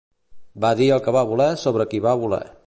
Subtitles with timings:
[0.63, 2.43] Va dir el que va voler, sobre qui va voler.